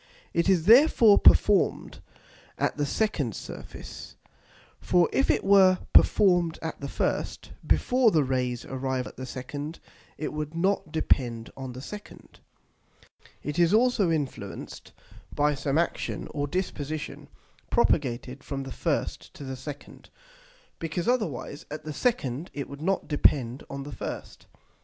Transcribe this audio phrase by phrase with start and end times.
[0.33, 1.99] It is therefore perform'd
[2.57, 4.15] at the second Surface;
[4.79, 9.79] for if it were perform'd at the first, before the Rays arrive at the second,
[10.17, 12.39] it would not depend on the second.
[13.43, 14.91] It is also influenced
[15.35, 17.27] by some action or disposition,
[17.69, 20.09] propagated from the first to the second,
[20.79, 24.47] because otherwise at the second it would not depend on the first.